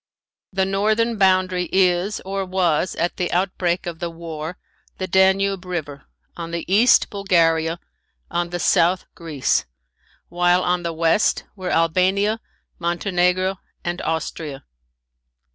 The 0.51 0.65
northern 0.65 1.19
boundary 1.19 1.69
is, 1.71 2.21
or 2.25 2.43
was 2.43 2.95
at 2.95 3.17
the 3.17 3.31
outbreak 3.31 3.85
of 3.85 3.99
the 3.99 4.09
war, 4.09 4.57
the 4.97 5.05
Danube 5.05 5.63
river, 5.63 6.05
on 6.35 6.49
the 6.49 6.65
east 6.67 7.11
Bulgaria, 7.11 7.79
on 8.31 8.49
the 8.49 8.57
south 8.57 9.05
Greece, 9.13 9.65
while 10.27 10.63
on 10.63 10.81
the 10.81 10.91
west 10.91 11.43
were 11.55 11.69
Albania, 11.71 12.39
Montenegro 12.79 13.57
and 13.83 14.01
Austria. 14.01 14.63